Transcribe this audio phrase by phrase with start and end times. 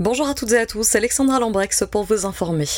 [0.00, 2.68] Bonjour à toutes et à tous, Alexandra Lambrex pour vous informer.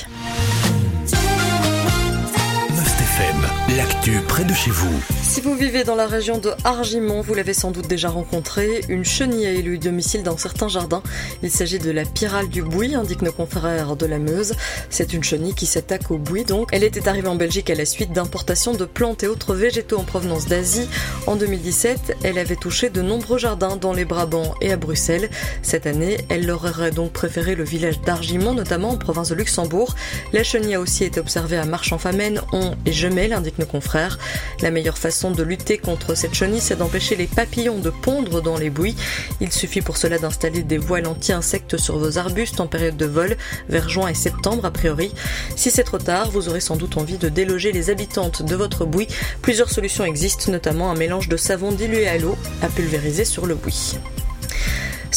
[5.30, 9.04] Si vous vivez dans la région de Argimont, vous l'avez sans doute déjà rencontré, une
[9.04, 11.04] chenille a élu domicile dans certains jardins.
[11.45, 14.55] Il s'agit de la pyrale du bouis, indique nos confrères de la Meuse.
[14.91, 16.70] C'est une chenille qui s'attaque au bouis donc.
[16.73, 20.02] Elle était arrivée en Belgique à la suite d'importations de plantes et autres végétaux en
[20.02, 20.88] provenance d'Asie.
[21.29, 25.30] En 2017, elle avait touché de nombreux jardins dans les Brabants et à Bruxelles.
[25.62, 29.95] Cette année, elle leur aurait donc préféré le village d'Argimont, notamment en province de Luxembourg.
[30.33, 34.19] La chenille a aussi été observée à Marche-en-Famenne, On et Gemelle, indique nos confrères.
[34.60, 38.56] La meilleure façon de lutter contre cette chenille, c'est d'empêcher les papillons de pondre dans
[38.56, 38.97] les bouis.
[39.41, 43.37] Il suffit pour cela d'installer des voiles anti-insectes sur vos arbustes en période de vol,
[43.69, 45.12] vers juin et septembre a priori.
[45.56, 48.87] Si c'est trop tard, vous aurez sans doute envie de déloger les habitantes de votre
[48.87, 49.09] bouis.
[49.43, 53.55] Plusieurs solutions existent, notamment un mélange de savon dilué à l'eau à pulvériser sur le
[53.55, 53.98] bouis.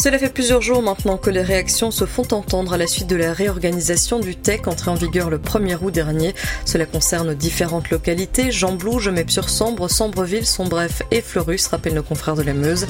[0.04, 3.16] Cela fait plusieurs jours maintenant que les réactions se font entendre à la suite de
[3.16, 6.36] la réorganisation du TEC entrée en vigueur le 1er août dernier.
[6.66, 12.54] Cela concerne différentes localités, Jean-Blou, Gemep-sur-Sambre, Sambreville, Sombref et Fleurus, rappellent nos confrères de la
[12.54, 12.86] Meuse.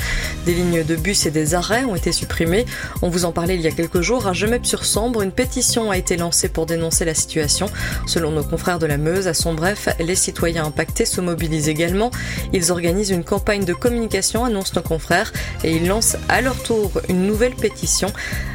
[0.47, 2.65] Des lignes de bus et des arrêts ont été supprimés.
[3.03, 4.25] On vous en parlait il y a quelques jours.
[4.25, 7.67] À Gemep-sur-Sambre, une pétition a été lancée pour dénoncer la situation.
[8.07, 12.09] Selon nos confrères de la Meuse, à Sombref, les citoyens impactés se mobilisent également.
[12.53, 15.31] Ils organisent une campagne de communication, annoncent nos confrères,
[15.63, 18.11] et ils lancent à leur tour une nouvelle pétition.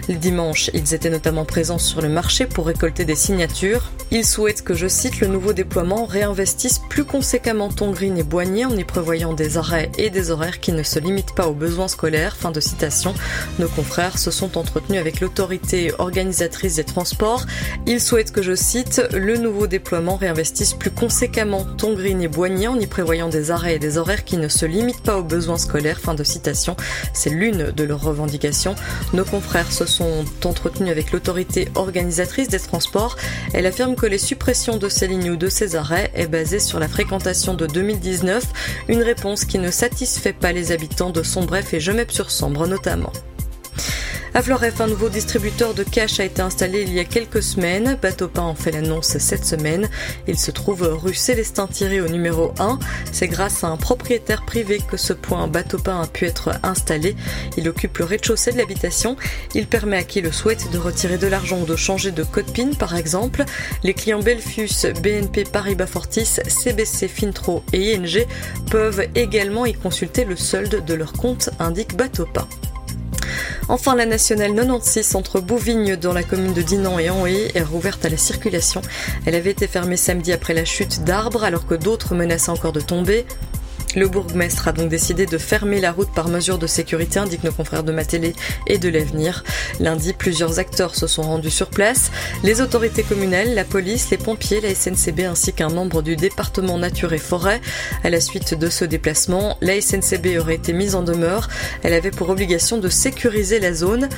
[0.08, 3.92] Le dimanche, ils étaient notamment présents sur le marché pour récolter des signatures.
[4.10, 8.74] Ils souhaitent que, je cite, le nouveau déploiement réinvestisse plus conséquemment Tongrine et Boigny en
[8.74, 12.36] y prévoyant des arrêts et des horaires qui ne se limitent pas aux besoins scolaires.
[12.36, 13.12] Fin de citation.
[13.58, 17.44] Nos confrères se sont entretenus avec l'autorité organisatrice des transports.
[17.86, 22.80] Ils souhaitent que, je cite, le nouveau déploiement réinvestisse plus conséquemment Tongrine et Boigny en
[22.80, 26.00] y prévoyant des arrêts et des horaires qui ne se limitent pas aux besoins scolaires.
[26.00, 26.76] Fin de citation.
[27.12, 28.37] C'est l'une de leurs revendications.
[29.12, 33.16] Nos confrères se sont entretenus avec l'autorité organisatrice des transports.
[33.52, 36.78] Elle affirme que les suppressions de ces lignes ou de ces arrêts est basée sur
[36.78, 38.44] la fréquentation de 2019,
[38.88, 43.12] une réponse qui ne satisfait pas les habitants de Sombref et Gemep-sur-Sambre notamment.
[44.34, 47.98] À Floref, un nouveau distributeur de cash a été installé il y a quelques semaines.
[48.00, 49.88] Bateau en fait l'annonce cette semaine.
[50.26, 52.78] Il se trouve rue Célestin-Thierry au numéro 1.
[53.10, 57.16] C'est grâce à un propriétaire privé que ce point Bateau a pu être installé.
[57.56, 59.16] Il occupe le rez-de-chaussée de l'habitation.
[59.54, 62.52] Il permet à qui le souhaite de retirer de l'argent ou de changer de code
[62.52, 63.44] PIN par exemple.
[63.82, 68.26] Les clients Belfius, BNP Paribas Fortis, CBC Fintro et ING
[68.70, 72.26] peuvent également y consulter le solde de leur compte, indique Bateau
[73.70, 78.02] Enfin, la nationale 96 entre Bouvignes dans la commune de Dinan et Anhé est rouverte
[78.06, 78.80] à la circulation.
[79.26, 82.80] Elle avait été fermée samedi après la chute d'arbres alors que d'autres menaçaient encore de
[82.80, 83.26] tomber.
[83.96, 87.52] Le bourgmestre a donc décidé de fermer la route par mesure de sécurité, indiquent nos
[87.52, 88.34] confrères de Matélé
[88.66, 89.44] et de l'Avenir.
[89.80, 92.10] Lundi, plusieurs acteurs se sont rendus sur place.
[92.42, 97.14] Les autorités communales, la police, les pompiers, la SNCB ainsi qu'un membre du département nature
[97.14, 97.60] et forêt.
[98.04, 101.48] À la suite de ce déplacement, la SNCB aurait été mise en demeure.
[101.82, 104.08] Elle avait pour obligation de sécuriser la zone.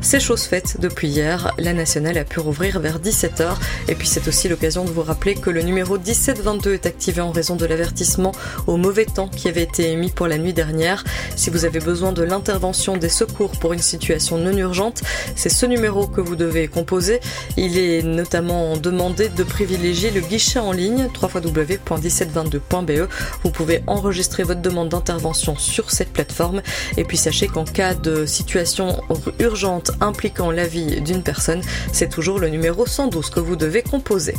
[0.00, 1.52] C'est chose faite depuis hier.
[1.58, 3.56] La nationale a pu rouvrir vers 17h.
[3.88, 7.32] Et puis c'est aussi l'occasion de vous rappeler que le numéro 1722 est activé en
[7.32, 8.32] raison de l'avertissement
[8.66, 11.04] au mauvais temps qui avait été émis pour la nuit dernière.
[11.36, 15.02] Si vous avez besoin de l'intervention des secours pour une situation non urgente,
[15.34, 17.20] c'est ce numéro que vous devez composer.
[17.56, 23.08] Il est notamment demandé de privilégier le guichet en ligne www.1722.be.
[23.42, 26.62] Vous pouvez enregistrer votre demande d'intervention sur cette plateforme.
[26.96, 29.00] Et puis sachez qu'en cas de situation
[29.40, 31.62] urgente impliquant la vie d'une personne,
[31.92, 34.34] c'est toujours le numéro 112 que vous devez composer.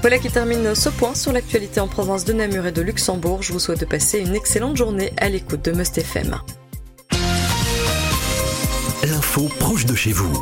[0.00, 3.42] Voilà qui termine ce point sur l'actualité en province de Namur et de Luxembourg.
[3.42, 6.38] Je vous souhaite de passer une excellente journée à l'écoute de Must FM.
[9.04, 10.32] L'info proche de chez vous,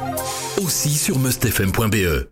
[0.62, 2.26] aussi sur mustfm.be.